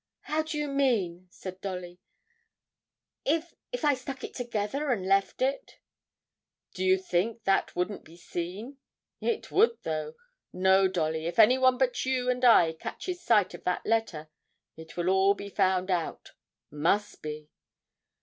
'How 0.21 0.41
do 0.41 0.57
you 0.57 0.67
mean?' 0.67 1.27
said 1.29 1.61
Dolly; 1.61 1.99
'if 3.23 3.53
if 3.71 3.85
I 3.85 3.93
stuck 3.93 4.23
it 4.23 4.33
together 4.33 4.89
and 4.89 5.05
left 5.05 5.43
it?' 5.43 5.77
'Do 6.73 6.83
you 6.83 6.97
think 6.97 7.43
that 7.43 7.75
wouldn't 7.75 8.03
be 8.03 8.17
seen? 8.17 8.77
It 9.19 9.51
would, 9.51 9.77
though! 9.83 10.15
No, 10.51 10.87
Dolly, 10.87 11.27
if 11.27 11.37
anyone 11.37 11.77
but 11.77 12.03
you 12.03 12.31
and 12.31 12.43
I 12.43 12.73
catches 12.73 13.21
sight 13.21 13.53
of 13.53 13.63
that 13.65 13.85
letter, 13.85 14.31
it 14.75 14.97
will 14.97 15.09
all 15.09 15.35
be 15.35 15.49
found 15.49 15.91
out 15.91 16.31
must 16.71 17.21
be!' 17.21 17.51